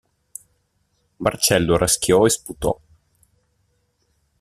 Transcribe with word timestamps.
Marcello 1.17 1.77
raschiò 1.77 2.25
e 2.25 2.29
sputò. 2.31 2.79